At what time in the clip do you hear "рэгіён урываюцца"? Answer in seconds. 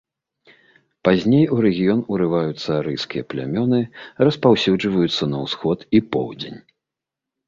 1.65-2.69